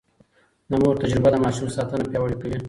د 0.69 0.71
مور 0.81 0.95
تجربه 1.03 1.29
د 1.31 1.35
ماشوم 1.45 1.67
ساتنه 1.75 2.03
پياوړې 2.09 2.35
کوي. 2.41 2.57